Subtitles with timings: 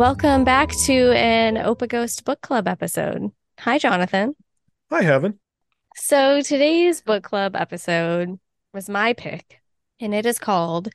[0.00, 3.32] Welcome back to an Ope A Ghost Book Club episode.
[3.58, 4.34] Hi, Jonathan.
[4.88, 5.38] Hi, Heaven.
[5.94, 8.38] So today's book club episode
[8.72, 9.60] was my pick,
[10.00, 10.88] and it is called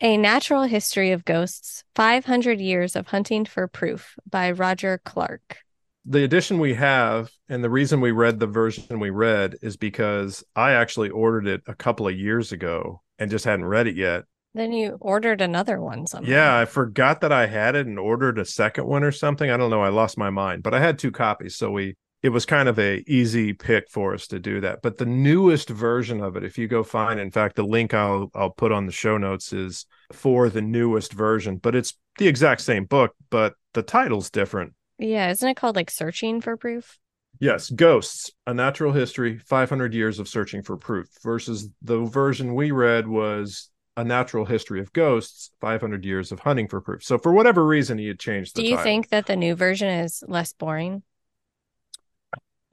[0.00, 5.58] A Natural History of Ghosts 500 Years of Hunting for Proof by Roger Clarke.
[6.04, 10.44] The edition we have, and the reason we read the version we read is because
[10.54, 14.22] I actually ordered it a couple of years ago and just hadn't read it yet.
[14.54, 16.30] Then you ordered another one somehow.
[16.30, 19.50] Yeah, I forgot that I had it and ordered a second one or something.
[19.50, 19.82] I don't know.
[19.82, 22.78] I lost my mind, but I had two copies, so we it was kind of
[22.78, 24.80] a easy pick for us to do that.
[24.80, 28.30] But the newest version of it, if you go find, in fact, the link I'll
[28.34, 32.60] I'll put on the show notes is for the newest version, but it's the exact
[32.60, 34.74] same book, but the title's different.
[34.98, 36.98] Yeah, isn't it called like Searching for Proof?
[37.40, 42.70] Yes, Ghosts: A Natural History, 500 Years of Searching for Proof versus the version we
[42.70, 47.32] read was a natural history of ghosts 500 years of hunting for proof so for
[47.32, 48.84] whatever reason he had changed the Do you title.
[48.84, 51.02] think that the new version is less boring?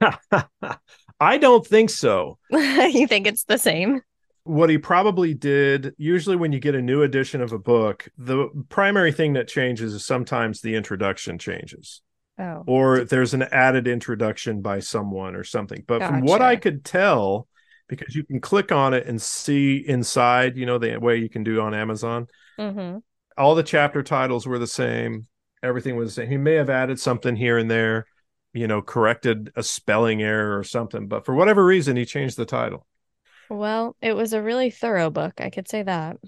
[1.20, 4.00] i don't think so you think it's the same?
[4.44, 8.48] what he probably did usually when you get a new edition of a book the
[8.70, 12.00] primary thing that changes is sometimes the introduction changes
[12.38, 12.64] Oh.
[12.66, 17.46] or there's an added introduction by someone or something but from what i could tell
[17.90, 21.44] because you can click on it and see inside you know the way you can
[21.44, 22.26] do on amazon.
[22.58, 22.98] Hmm
[23.36, 25.26] all the chapter titles were the same.
[25.62, 26.30] Everything was the same.
[26.30, 28.06] He may have added something here and there
[28.52, 32.44] you know corrected a spelling error or something but for whatever reason he changed the
[32.44, 32.86] title.
[33.48, 35.40] Well, it was a really thorough book.
[35.40, 36.18] I could say that.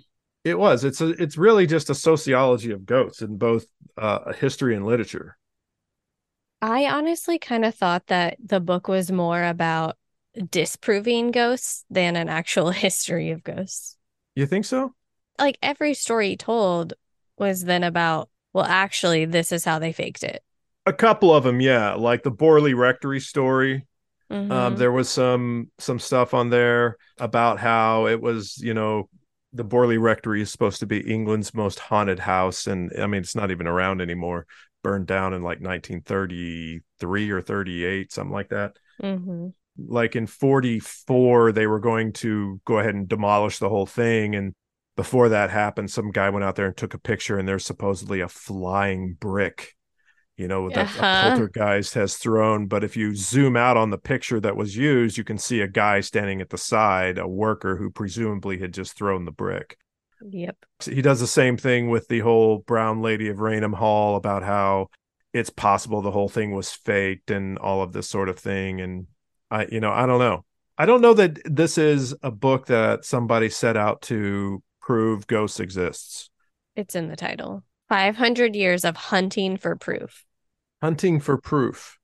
[0.45, 0.85] it was.
[0.85, 5.37] It's a it's really just a sociology of goats in both uh history and literature.
[6.61, 9.97] I honestly kind of thought that the book was more about
[10.51, 13.97] disproving ghosts than an actual history of ghosts.
[14.35, 14.95] you think so
[15.39, 16.95] Like every story told
[17.39, 20.43] was then about, well, actually, this is how they faked it.
[20.87, 23.87] a couple of them yeah like the borley rectory story
[24.51, 24.79] um Mhm.
[24.79, 29.09] there was some some stuff on there about how it was you know
[29.53, 33.37] the borley rectory is supposed to be england's most haunted house and i mean it's
[33.37, 34.47] not even around anymore
[34.83, 39.53] burned down in like 1933 or 38 something like that Mhm.
[39.79, 44.55] Like in 44 they were going to go ahead and demolish the whole thing and
[44.97, 48.21] before that happened some guy went out there and took a picture and there's supposedly
[48.21, 49.75] a flying brick
[50.37, 51.07] you know that Uh-huh.
[51.07, 55.17] a poltergeist has thrown but if you zoom out on the picture that was used
[55.19, 58.97] you can see a guy standing at the side a worker who presumably had just
[58.97, 59.77] thrown the brick
[60.25, 60.57] Yep.
[60.85, 64.89] he does the same thing with the whole brown lady of raynham hall about how
[65.33, 69.07] it's possible the whole thing was faked and all of this sort of thing and
[69.53, 70.45] i you know i don't know
[70.79, 75.61] i don't know that this is a book that somebody set out to prove ghosts
[75.61, 76.31] exists
[76.75, 77.63] It's in the title.
[77.89, 80.25] 500 years of hunting for proof.
[80.81, 81.99] hunting for proof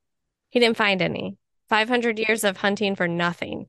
[0.50, 1.36] He didn't find any.
[1.70, 3.66] 500 years of hunting for nothing.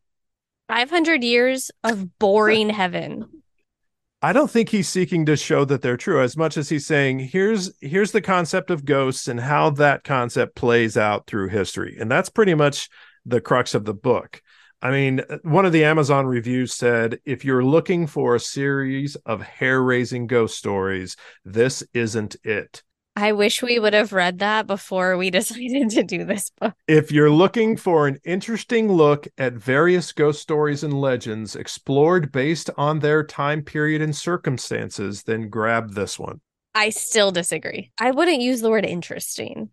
[0.67, 3.25] 500 years of boring heaven.
[4.21, 7.19] I don't think he's seeking to show that they're true as much as he's saying
[7.19, 11.95] here's here's the concept of ghosts and how that concept plays out through history.
[11.99, 12.89] And that's pretty much
[13.29, 14.41] the crux of the book.
[14.81, 19.41] I mean, one of the Amazon reviews said if you're looking for a series of
[19.41, 22.81] hair-raising ghost stories, this isn't it.
[23.17, 26.73] I wish we would have read that before we decided to do this book.
[26.87, 32.69] If you're looking for an interesting look at various ghost stories and legends explored based
[32.77, 36.39] on their time period and circumstances, then grab this one.
[36.73, 37.91] I still disagree.
[37.97, 39.71] I wouldn't use the word interesting.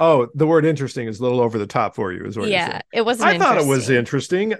[0.00, 2.80] Oh, the word interesting is a little over the top for you, is what Yeah,
[2.92, 3.96] it wasn't I thought it was interesting.
[4.50, 4.54] interesting.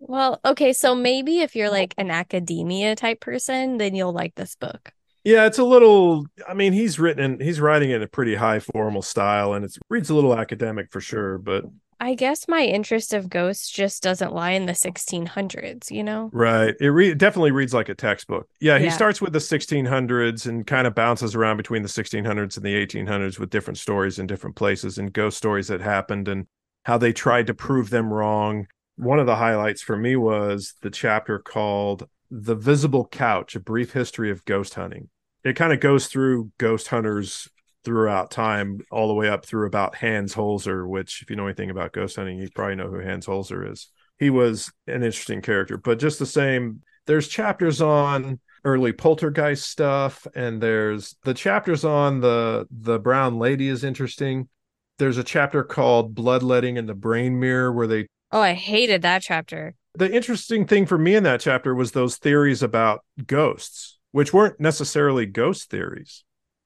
[0.00, 4.54] Well, okay, so maybe if you're like an academia type person, then you'll like this
[4.56, 4.92] book.
[5.24, 6.26] Yeah, it's a little.
[6.48, 10.10] I mean, he's written, he's writing in a pretty high formal style, and it reads
[10.10, 11.38] a little academic for sure.
[11.38, 11.64] But
[12.02, 16.34] I guess my interest of ghosts just doesn't lie in the 1600s, you know?
[16.34, 18.48] right, it, re- it definitely reads like a textbook.
[18.60, 18.90] Yeah, he Yeah.
[18.90, 23.38] starts with the 1600s and kind of bounces around between the 1600s and the 1800s
[23.38, 26.46] with different stories in different places and ghost stories that happened and
[26.84, 28.66] how they tried to prove them wrong.
[28.96, 33.92] One of the highlights for me was the chapter called The Visible Couch, a brief
[33.92, 35.08] history of ghost hunting.
[35.44, 37.48] It kind of goes through ghost hunters
[37.84, 41.70] throughout time, all the way up through about Hans Holzer, which, if you know anything
[41.70, 43.88] about ghost hunting, you probably know who Hans Holzer is.
[44.18, 50.26] He was an interesting character, but just the same, there's chapters on early poltergeist stuff,
[50.36, 54.48] and there's the chapters on the the brown lady is interesting.
[54.98, 59.22] There's a chapter called Bloodletting in the Brain Mirror where they Oh, I hated that
[59.22, 59.74] chapter.
[59.94, 64.60] the interesting thing for me in that chapter was those theories about ghosts, which weren't
[64.60, 66.22] necessarily ghost theories.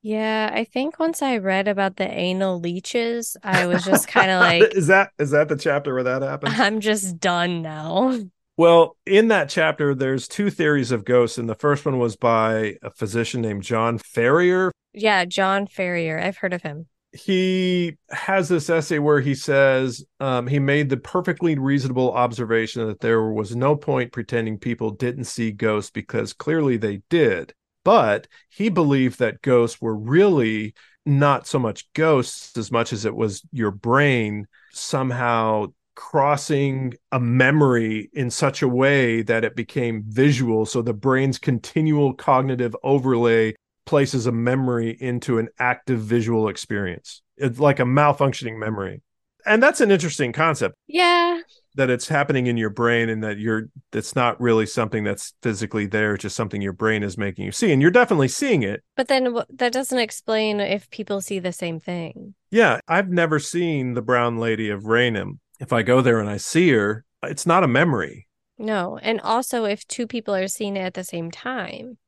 [0.07, 4.39] Yeah, I think once I read about the anal leeches, I was just kind of
[4.39, 6.55] like, is that is that the chapter where that happens?
[6.61, 8.17] I'm just done now.
[8.59, 12.77] Well, in that chapter, there's two theories of ghosts, and the first one was by
[12.83, 14.71] a physician named John Ferriar.
[14.95, 16.23] Yeah, John Ferriar.
[16.23, 16.87] I've heard of him.
[17.13, 23.01] He has this essay where he says um, he made the perfectly reasonable observation that
[23.01, 27.53] there was no point pretending people didn't see ghosts because clearly they did.
[27.87, 30.75] But he believed that ghosts were really
[31.05, 38.11] not so much ghosts as much as it was your brain somehow crossing a memory
[38.13, 40.67] in such a way that it became visual.
[40.67, 43.55] So the brain's continual cognitive overlay
[43.85, 47.23] places a memory into an active visual experience.
[47.37, 49.01] It's like a malfunctioning memory.
[49.47, 50.75] And that's an interesting concept.
[50.87, 51.41] Yeah.
[51.77, 55.87] That it's happening in your brain and that you're that's not really something that's physically
[55.87, 57.73] there, it's just something your brain is making you see.
[57.73, 58.83] And you're definitely seeing it.
[58.97, 62.35] But then that doesn't explain if people see the same thing.
[62.51, 62.81] Yeah.
[62.89, 66.71] I've never seen the brown lady of Raynham if I go there and I see
[66.71, 68.29] her, it's not a memory.
[68.59, 68.99] No.
[69.01, 71.99] And also, if two people are seeing it at the same time,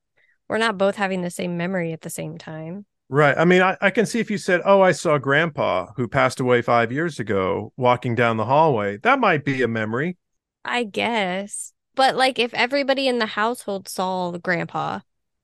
[0.49, 2.87] we're not both having the same memory at the same time.
[3.10, 3.37] Right.
[3.38, 6.40] I mean, I, I can see if you said, Oh, I saw grandpa who passed
[6.40, 10.16] away five years ago walking down the hallway, that might be a memory.
[10.64, 11.72] I guess.
[11.94, 15.00] But like, if everybody in the household saw the grandpa,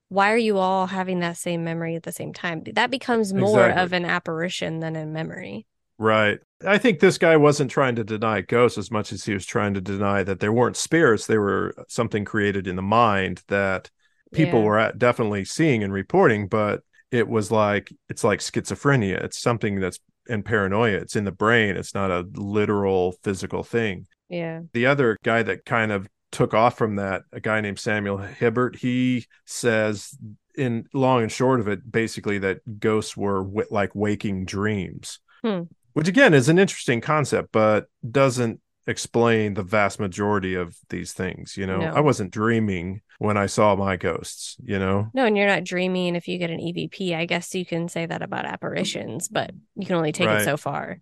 [0.08, 2.62] why are you all having that same memory at the same time?
[2.74, 3.82] That becomes more exactly.
[3.82, 5.66] of an apparition than a memory.
[5.98, 6.38] Right.
[6.66, 9.74] I think this guy wasn't trying to deny ghosts as much as he was trying
[9.74, 11.26] to deny that there weren't spirits.
[11.26, 13.90] They were something created in the mind that
[14.32, 14.66] people yeah.
[14.66, 16.82] were definitely seeing and reporting, but
[17.14, 19.22] it was like it's like schizophrenia.
[19.22, 20.96] It's something that's in paranoia.
[20.96, 21.76] It's in the brain.
[21.76, 24.08] It's not a literal physical thing.
[24.28, 24.62] Yeah.
[24.72, 28.74] The other guy that kind of took off from that, a guy named Samuel Hibbert,
[28.74, 30.18] he says
[30.56, 35.20] in long and short of it, basically that ghosts were w- like waking dreams.
[35.42, 35.62] Hmm
[35.94, 41.56] which again is an interesting concept, but doesn't explain the vast majority of these things.
[41.56, 41.92] You know, no.
[41.92, 45.08] I wasn't dreaming when I saw my ghosts, you know?
[45.14, 47.16] No, and you're not dreaming if you get an EVP.
[47.16, 50.42] I guess you can say that about apparitions, but you can only take right.
[50.42, 51.00] it so far.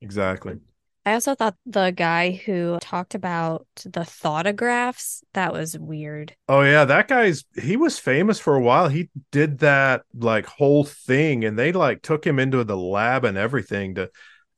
[0.00, 0.58] Exactly.
[1.06, 6.34] I also thought the guy who talked about the thoughtograms, that was weird.
[6.48, 8.88] Oh yeah, that guy's he was famous for a while.
[8.88, 13.36] He did that like whole thing and they like took him into the lab and
[13.36, 14.10] everything to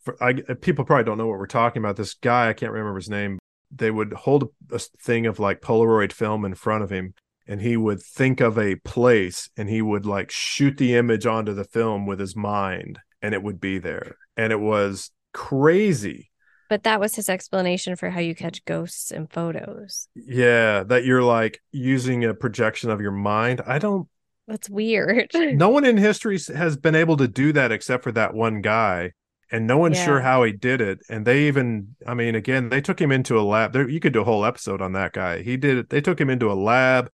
[0.06, 1.96] for, I, people probably don't know what we're talking about.
[1.96, 3.38] This guy, I can't remember his name.
[3.72, 7.12] They would hold a thing of like Polaroid film in front of him,
[7.46, 11.52] and he would think of a place, and he would like shoot the image onto
[11.52, 14.16] the film with his mind, and it would be there.
[14.36, 16.30] And it was crazy.
[16.68, 20.08] But that was his explanation for how you catch ghosts in photos.
[20.14, 23.60] Yeah, that you're like using a projection of your mind.
[23.66, 24.08] I don't.
[24.46, 25.30] That's weird.
[25.34, 29.10] no one in history has been able to do that except for that one guy
[29.50, 30.04] and no one's yeah.
[30.04, 33.38] sure how he did it and they even i mean again they took him into
[33.38, 35.90] a lab there you could do a whole episode on that guy he did it
[35.90, 37.10] they took him into a lab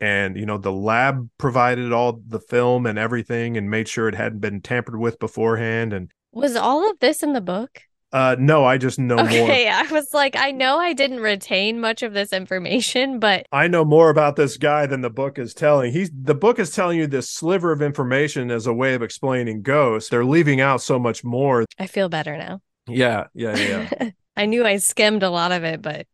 [0.00, 4.14] and you know the lab provided all the film and everything and made sure it
[4.14, 8.64] hadn't been tampered with beforehand and was all of this in the book uh, no,
[8.64, 9.50] I just know okay, more.
[9.50, 13.68] Okay, I was like, I know I didn't retain much of this information, but I
[13.68, 15.92] know more about this guy than the book is telling.
[15.92, 19.62] He's the book is telling you this sliver of information as a way of explaining
[19.62, 20.08] ghosts.
[20.08, 21.64] They're leaving out so much more.
[21.78, 22.60] I feel better now.
[22.86, 24.10] Yeah, yeah, yeah.
[24.36, 26.06] I knew I skimmed a lot of it, but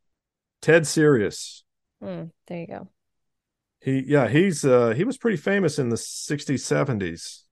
[0.63, 1.63] Ted Serios.
[2.03, 2.89] Mm, there you go.
[3.81, 7.43] He yeah, he's uh he was pretty famous in the 60s, 70s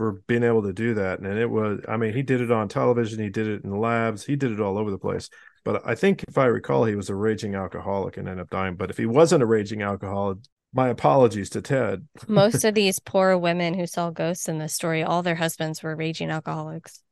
[0.00, 1.18] for being able to do that.
[1.18, 4.24] And it was, I mean, he did it on television, he did it in labs,
[4.24, 5.28] he did it all over the place.
[5.62, 8.76] But I think if I recall, he was a raging alcoholic and ended up dying.
[8.76, 10.38] But if he wasn't a raging alcoholic,
[10.72, 12.08] my apologies to Ted.
[12.28, 15.94] Most of these poor women who saw ghosts in this story, all their husbands were
[15.94, 17.02] raging alcoholics.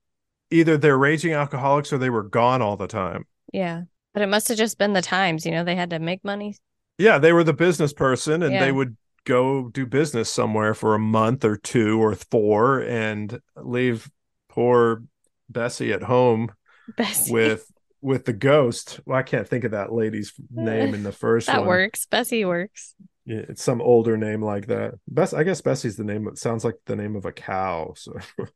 [0.51, 3.27] Either they're raging alcoholics or they were gone all the time.
[3.53, 3.83] Yeah.
[4.15, 6.57] But it must have just been the times, you know, they had to make money.
[6.97, 8.65] Yeah, they were the business person and yeah.
[8.65, 8.97] they would
[9.29, 14.11] go do business somewhere for a month or two or four and leave
[14.49, 15.03] poor
[15.51, 16.51] Bessie at home
[16.97, 17.33] Bessie.
[17.33, 17.71] with
[18.01, 19.01] with the ghost.
[19.05, 21.65] Well, I can't think of that lady's name in the first that one.
[21.65, 22.07] That works.
[22.07, 22.95] Bessie works.
[23.27, 24.95] Yeah, it's some older name like that.
[25.07, 26.27] Bess, I guess Bessie's the name.
[26.27, 27.93] It sounds like the name of a cow.
[27.97, 28.15] So,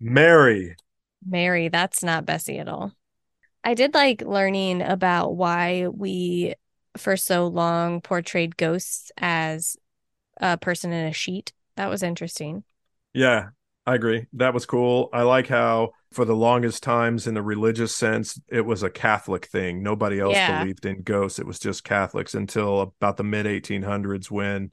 [0.00, 0.76] Mary.
[1.26, 2.92] Mary, that's not Bessie at all.
[3.64, 6.54] I did like learning about why we,
[6.96, 9.76] for so long, portrayed ghosts as
[10.38, 11.52] a person in a sheet.
[11.76, 12.64] That was interesting.
[13.14, 13.50] Yeah,
[13.86, 14.26] I agree.
[14.34, 15.08] That was cool.
[15.12, 19.46] I like how for the longest times in the religious sense, it was a Catholic
[19.46, 19.82] thing.
[19.82, 20.60] Nobody else yeah.
[20.60, 21.38] believed in ghosts.
[21.38, 24.70] It was just Catholics until about the mid 1800s when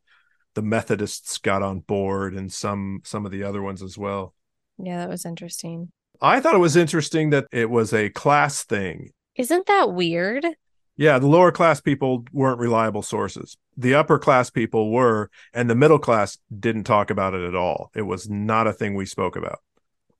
[0.55, 4.35] the Methodists got on board and some some of the other ones as well.
[4.77, 5.91] Yeah, that was interesting.
[6.21, 9.11] I thought it was interesting that it was a class thing.
[9.35, 10.45] Isn't that weird?
[10.99, 13.55] Yeah, the lower class people weren't reliable sources.
[13.77, 17.89] The upper class people were, and the middle class didn't talk about it at all.
[17.95, 19.59] It was not a thing we spoke about.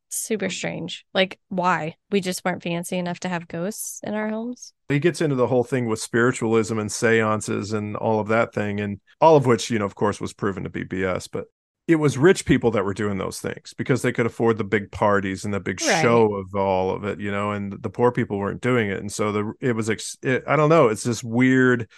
[0.08, 1.06] Super strange.
[1.14, 1.98] Like, why?
[2.12, 4.74] We just weren't fancy enough to have ghosts in our homes?
[4.88, 8.80] He gets into the whole thing with spiritualism and seances and all of that thing,
[8.80, 11.28] and all of which, you know, of course, was proven to be BS.
[11.30, 11.48] But
[11.90, 14.92] it was rich people that were doing those things because they could afford the big
[14.92, 16.04] parties and the big right.
[16.04, 19.00] show of all of it, you know, and the poor people weren't doing it.
[19.00, 21.90] And so the it was it, I don't know, it's this weird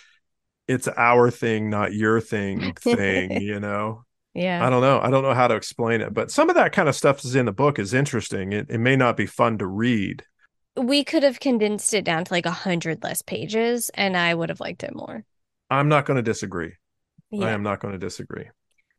[0.66, 4.06] it's our thing, not your thing thing, you know.
[4.34, 4.66] Yeah.
[4.66, 5.02] I don't know.
[5.02, 7.36] I don't know how to explain it, but some of that kind of stuff is
[7.36, 8.54] in the book is interesting.
[8.54, 10.24] It, it may not be fun to read.
[10.78, 14.48] We could have condensed it down to like a hundred less pages and I would
[14.48, 15.26] have liked it more.
[15.70, 16.76] I'm not going to disagree.
[17.30, 17.48] Yeah.
[17.48, 18.46] I am not going to disagree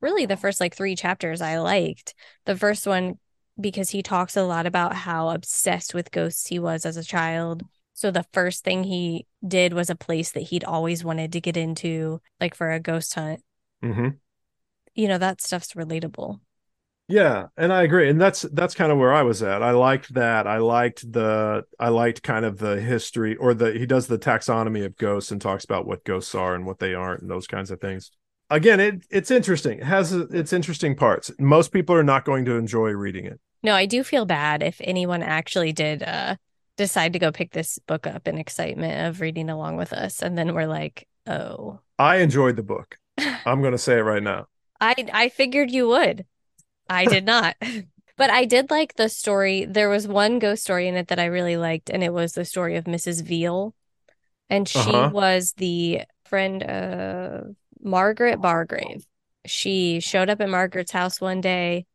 [0.03, 2.15] really the first like three chapters I liked.
[2.45, 3.19] The first one
[3.61, 7.63] because he talks a lot about how obsessed with ghosts he was as a child.
[7.95, 11.57] So the first thing he did was a place that he'd always wanted to get
[11.57, 13.43] into, like for a ghost hunt.
[13.85, 14.09] Mm-hmm.
[14.95, 16.41] You know that stuff's relatable.
[17.09, 19.63] Yeah, and I agree, and that's that's kind of where I was at.
[19.63, 20.47] I liked that.
[20.47, 24.85] I liked the I liked kind of the history or the he does the taxonomy
[24.85, 27.71] of ghosts and talks about what ghosts are and what they aren't and those kinds
[27.71, 28.11] of things
[28.53, 29.79] again, it it's interesting.
[29.79, 31.31] It has its interesting parts.
[31.39, 33.41] Most people are not going to enjoy reading it.
[33.63, 36.37] No, I do feel bad if anyone actually did uh,
[36.77, 40.37] decide to go pick this book up in excitement of reading along with us, and
[40.37, 41.81] then we're like, oh.
[41.99, 42.99] I enjoyed the book.
[43.19, 44.47] I'm going to say it right now.
[44.81, 46.27] I I figured you would.
[46.89, 47.57] I did not.
[48.17, 49.65] but I did like the story.
[49.65, 52.45] There was one ghost story in it that I really liked, and it was the
[52.45, 53.23] story of Mrs.
[53.23, 53.75] Veal.
[54.51, 55.11] And she uh-huh.
[55.15, 59.05] was the friend of Margaret Bargrave.
[59.45, 61.87] She showed up at Margaret's house one day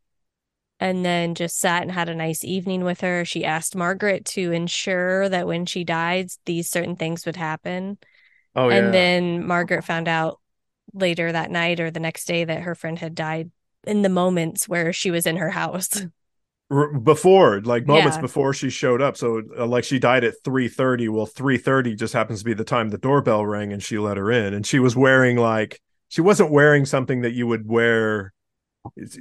[0.80, 3.26] and then just sat and had a nice evening with her.
[3.26, 7.98] She asked Margaret to ensure that when she died, these certain things would happen.
[8.56, 8.76] Oh, yeah.
[8.76, 8.92] and yeah.
[8.92, 10.40] then Margaret found out
[10.94, 13.52] later that night or the next day that her friend had died
[13.86, 15.90] in the moments where she was in her house.
[16.70, 18.22] before like moments yeah.
[18.22, 19.16] before she showed up.
[19.16, 22.90] So uh, like she died at 3:30 well 3:30 just happens to be the time
[22.90, 24.54] the doorbell rang and she let her in.
[24.54, 28.34] And she was wearing like she wasn't wearing something that you would wear.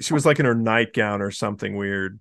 [0.00, 2.20] She was like in her nightgown or something weird.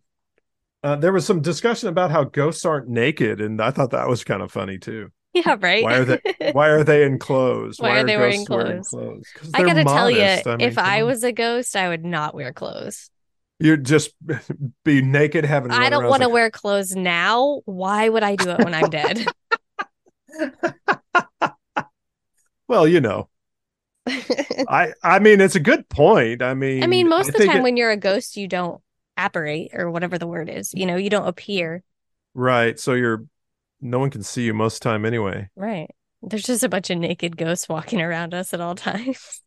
[0.83, 4.23] Uh, there was some discussion about how ghosts aren't naked and i thought that was
[4.23, 5.09] kind of funny too.
[5.33, 5.83] Yeah right?
[5.83, 6.21] Why are they
[6.53, 9.51] why are they in clothes why, why are, they wearing clothes, wearing clothes?
[9.53, 9.95] i gotta modest.
[9.95, 13.09] tell you I mean, if i was a ghost i would not wear clothes
[13.59, 14.11] You'd just
[14.83, 15.71] be naked having.
[15.71, 16.33] I don't want to like...
[16.33, 17.61] wear clothes now.
[17.65, 19.25] Why would I do it when I'm dead?
[22.67, 23.29] well, you know.
[24.07, 26.41] I I mean it's a good point.
[26.41, 27.63] I mean I mean most I of the time it...
[27.63, 28.79] when you're a ghost you don't
[29.17, 30.73] apparate or whatever the word is.
[30.73, 31.81] You know, you don't appear.
[32.33, 32.77] Right.
[32.79, 33.25] So you're
[33.81, 35.49] no one can see you most of the time anyway.
[35.55, 35.89] Right.
[36.21, 39.41] There's just a bunch of naked ghosts walking around us at all times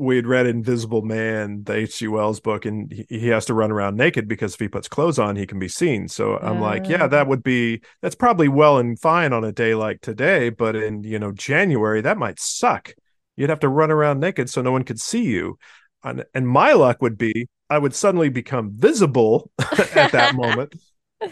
[0.00, 2.08] we had read Invisible Man, the H.G.
[2.08, 5.18] Wells book, and he, he, has to run around naked because if he puts clothes
[5.18, 6.08] on, he can be seen.
[6.08, 9.52] So I'm uh, like, yeah, that would be that's probably well and fine on a
[9.52, 12.94] day like today, but in you know January that might suck.
[13.36, 15.58] You'd have to run around naked so no one could see you.
[16.02, 20.74] And, and my luck would be I would suddenly become visible at that moment.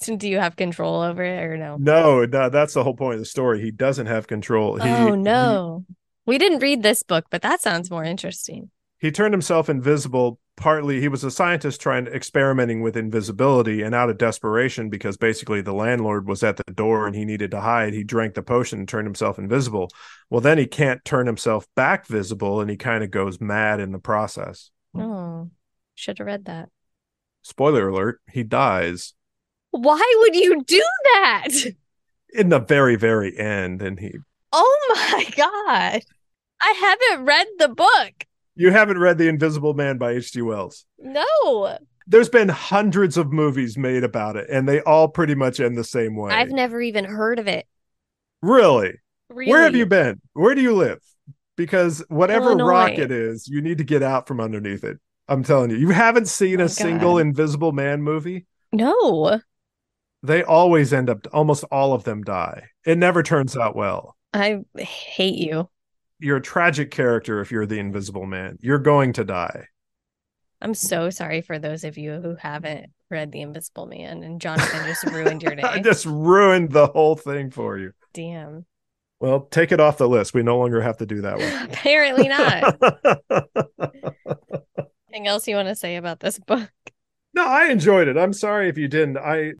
[0.00, 1.76] So do you have control over it or no?
[1.76, 3.60] No, no, that's the whole point of the story.
[3.60, 4.76] He doesn't have control.
[4.76, 5.84] He, oh no.
[6.28, 8.70] We didn't read this book, but that sounds more interesting.
[8.98, 14.10] He turned himself invisible partly he was a scientist trying experimenting with invisibility and out
[14.10, 17.94] of desperation because basically the landlord was at the door and he needed to hide.
[17.94, 19.88] He drank the potion and turned himself invisible.
[20.28, 23.92] Well then he can't turn himself back visible and he kind of goes mad in
[23.92, 24.70] the process.
[24.94, 25.50] Oh
[25.94, 26.68] should have read that.
[27.42, 29.14] Spoiler alert he dies.
[29.70, 31.48] Why would you do that?
[32.30, 34.18] In the very very end and he
[34.52, 36.02] oh my god
[36.60, 38.26] I haven't read the book.
[38.54, 40.42] You haven't read The Invisible Man by H.G.
[40.42, 40.84] Wells?
[40.98, 41.78] No.
[42.06, 45.84] There's been hundreds of movies made about it, and they all pretty much end the
[45.84, 46.32] same way.
[46.32, 47.66] I've never even heard of it.
[48.42, 48.94] Really?
[49.28, 49.50] really?
[49.50, 50.20] Where have you been?
[50.32, 50.98] Where do you live?
[51.56, 52.68] Because whatever Illinois.
[52.68, 54.98] rock it is, you need to get out from underneath it.
[55.28, 55.76] I'm telling you.
[55.76, 56.72] You haven't seen oh, a God.
[56.72, 58.46] single Invisible Man movie?
[58.72, 59.40] No.
[60.22, 62.70] They always end up, almost all of them die.
[62.84, 64.16] It never turns out well.
[64.34, 65.68] I hate you
[66.18, 68.58] you're a tragic character if you're the invisible man.
[68.60, 69.66] You're going to die.
[70.60, 74.86] I'm so sorry for those of you who haven't read The Invisible Man and Jonathan
[74.86, 75.62] just ruined your day.
[75.62, 77.92] I just ruined the whole thing for you.
[78.12, 78.66] Damn.
[79.20, 80.34] Well, take it off the list.
[80.34, 81.64] We no longer have to do that one.
[81.70, 82.76] Apparently not.
[85.08, 86.70] Anything else you want to say about this book?
[87.34, 88.16] no, I enjoyed it.
[88.16, 89.18] I'm sorry if you didn't.
[89.18, 89.52] I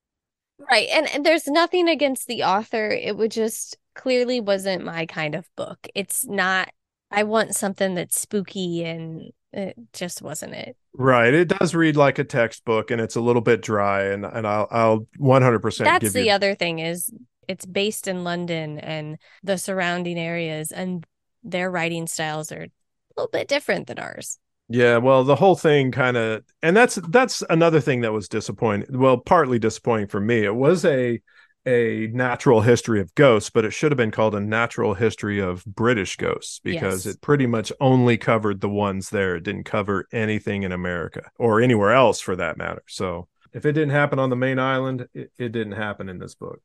[0.71, 0.89] Right.
[0.93, 2.91] And, and there's nothing against the author.
[2.91, 5.87] It would just clearly wasn't my kind of book.
[5.95, 6.71] It's not,
[7.11, 10.77] I want something that's spooky and it just wasn't it.
[10.95, 11.33] right.
[11.35, 14.05] It does read like a textbook, and it's a little bit dry.
[14.05, 16.31] And and I'll I'll 100 percent That's give the you.
[16.31, 17.11] other thing is
[17.47, 21.07] it's based in London and the surrounding areas and
[21.43, 22.69] their writing styles are a
[23.17, 24.39] little bit different than ours.
[24.71, 28.99] Yeah, well, the whole thing kind of, and that's that's another thing that was disappointing.
[28.99, 30.45] Well, partly disappointing for me.
[30.45, 31.21] It was a
[31.69, 35.65] a natural history of ghosts, but it should have been called a natural history of
[35.67, 37.15] British ghosts because Yes.
[37.15, 39.37] it pretty much only covered the ones there.
[39.37, 42.83] It didn't cover anything in America or anywhere else for that matter.
[42.89, 46.35] So if it didn't happen on the main island, it, it didn't happen in this
[46.35, 46.61] book.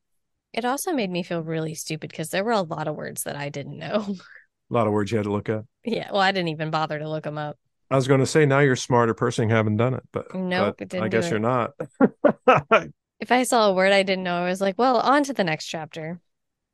[0.53, 3.35] It also made me feel really stupid because there were a lot of words that
[3.35, 4.15] I didn't know.
[4.71, 5.65] A lot of words you had to look up.
[5.83, 7.57] yeah, well, I didn't even bother to look them up.
[7.91, 10.77] I was going to say now you're a smarter person having done it, but Nope,
[10.77, 11.31] but it didn't I guess it.
[11.31, 11.73] you're not.
[13.23, 15.45] If I saw a word I didn't know, I was like, well, on to the
[15.45, 16.19] next chapter.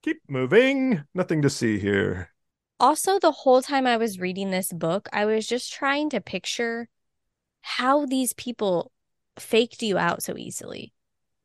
[0.01, 1.03] Keep moving.
[1.13, 2.32] Nothing to see here.
[2.79, 6.89] Also, the whole time I was reading this book, I was just trying to picture
[7.62, 8.91] how these people
[9.38, 10.91] faked you out so easily.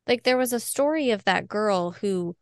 [0.07, 2.35] Like, there was a story of that girl who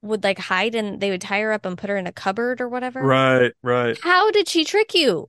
[0.00, 2.60] would like hide and they would tie her up and put her in a cupboard
[2.60, 3.02] or whatever.
[3.02, 3.98] Right, right.
[4.00, 5.28] How did she trick you?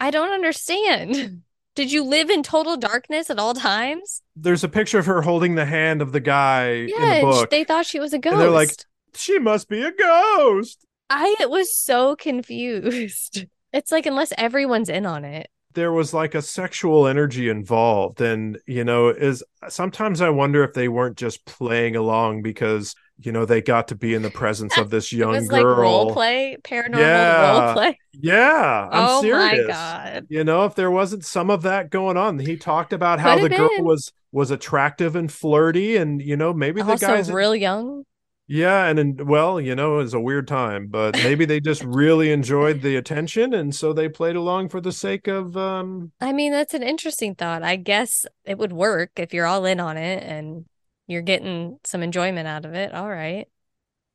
[0.00, 1.42] I don't understand.
[1.78, 4.20] Did you live in total darkness at all times?
[4.34, 7.50] There's a picture of her holding the hand of the guy in Yeah, the book.
[7.50, 8.32] they thought she was a ghost.
[8.32, 8.70] And they're like,
[9.14, 10.84] she must be a ghost.
[11.08, 13.46] I was so confused.
[13.72, 15.46] It's like unless everyone's in on it.
[15.74, 18.20] There was like a sexual energy involved.
[18.20, 23.32] And, you know, is sometimes I wonder if they weren't just playing along because, you
[23.32, 25.58] know, they got to be in the presence of this young it was girl.
[25.58, 27.40] like role play, paranormal Yeah.
[27.40, 27.98] role play.
[28.12, 29.66] Yeah, I'm oh serious.
[29.68, 30.26] my god.
[30.28, 33.44] You know, if there wasn't some of that going on, he talked about how Could
[33.44, 33.84] the girl been.
[33.84, 38.04] was was attractive and flirty, and you know maybe the Also guys, real young.
[38.46, 41.84] yeah, and in, well, you know, it was a weird time, but maybe they just
[41.84, 46.32] really enjoyed the attention, and so they played along for the sake of, um, I
[46.32, 47.62] mean, that's an interesting thought.
[47.62, 50.64] I guess it would work if you're all in on it and
[51.08, 52.94] you're getting some enjoyment out of it.
[52.94, 53.48] All right.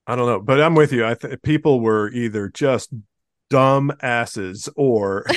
[0.08, 1.06] I don't know, but I'm with you.
[1.06, 2.94] I think people were either just
[3.50, 5.26] dumb asses or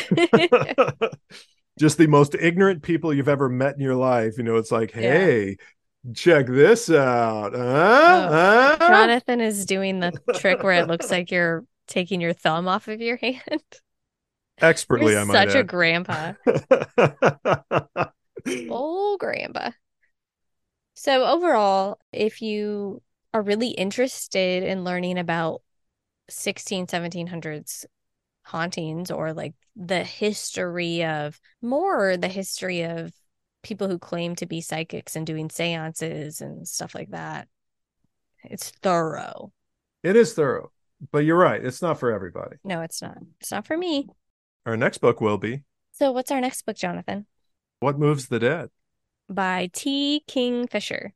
[1.78, 4.38] just the most ignorant people you've ever met in your life.
[4.38, 5.00] You know, it's like, Yeah.
[5.02, 5.56] hey,
[6.14, 7.52] check this out.
[7.54, 8.28] Huh?
[8.30, 8.88] Oh, Huh?
[8.88, 13.00] Jonathan is doing the trick where it looks like you're taking your thumb off of
[13.00, 13.62] your hand.
[14.60, 16.32] Expertly, You're I might such a grandpa.
[18.70, 19.70] Oh, grandpa.
[20.98, 23.02] So overall, if you
[23.34, 25.60] are really interested in learning about
[26.30, 27.84] 16, 1700s
[28.44, 33.12] hauntings or like the history of more the history of
[33.62, 37.46] people who claim to be psychics and doing seances and stuff like that,
[38.44, 39.52] it's thorough.
[40.02, 40.72] it is thorough,
[41.12, 41.62] but you're right.
[41.62, 42.56] It's not for everybody.
[42.64, 43.18] No, it's not.
[43.40, 44.08] It's not for me.
[44.64, 47.26] Our next book will be So what's our next book, Jonathan?
[47.80, 48.70] What Moves the Dead.
[49.28, 50.22] By T.
[50.26, 51.12] Kingfisher.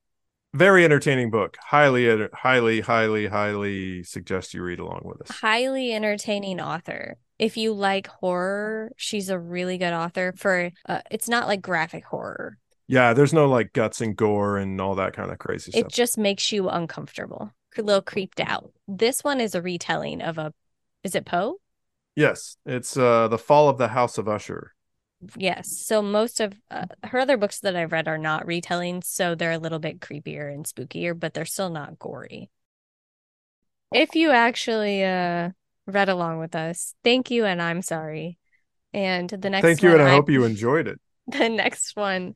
[0.53, 1.57] Very entertaining book.
[1.63, 5.37] Highly, highly, highly, highly suggest you read along with us.
[5.39, 7.17] highly entertaining author.
[7.39, 12.05] If you like horror, she's a really good author for uh, it's not like graphic
[12.05, 12.59] horror.
[12.89, 15.87] Yeah, there's no like guts and gore and all that kind of crazy It stuff.
[15.87, 18.73] It just makes you uncomfortable, a little creeped out.
[18.89, 20.53] This one is a retelling of a
[21.05, 21.59] is it Poe?
[22.17, 24.75] Yes, it's uh the Fall of the House of Usher.
[25.37, 25.71] Yes.
[25.87, 29.53] So most of uh, her other books that I've read are not retellings, so they're
[29.53, 32.51] a little bit creepier and spookier, but they're still not gory.
[33.93, 35.51] If you actually uh
[35.87, 38.39] read along with us, thank you and I'm sorry.
[38.93, 40.99] And the next Thank you, and I I- hope you enjoyed it.
[41.27, 42.35] the next one.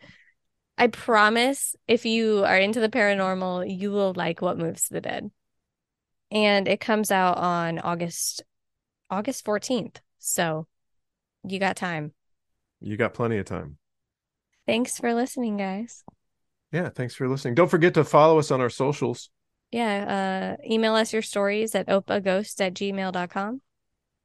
[0.77, 5.31] I promise if you are into the paranormal, you will like What Moves the Dead.
[6.31, 8.42] And it comes out on August
[9.11, 10.01] August 14th.
[10.18, 10.66] So
[11.44, 12.12] you got time.
[12.85, 13.79] You got plenty of time.
[14.66, 16.05] Thanks for listening, guys.
[16.70, 17.55] Yeah, thanks for listening.
[17.55, 19.31] Don't forget to follow us on our socials.
[19.73, 23.61] Yeah, uh email us your stories at opeaghost at gmail.com.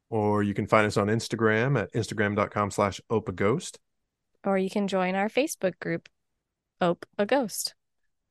[0.10, 3.78] Or you can find us on Instagram at instagram.com slash opeaghost.
[4.44, 6.10] Or you can join our Facebook group,
[6.82, 7.76] Ope a Ghost.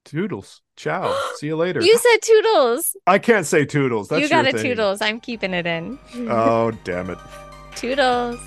[0.05, 0.63] Toodles.
[0.77, 1.17] Ciao.
[1.37, 1.81] See you later.
[1.81, 2.97] You said toodles.
[3.07, 4.09] I can't say toodles.
[4.09, 4.63] That's you got a thing.
[4.63, 5.01] toodles.
[5.01, 5.99] I'm keeping it in.
[6.29, 7.19] Oh, damn it.
[7.77, 8.41] Toodles.